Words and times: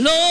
Lord, 0.00 0.29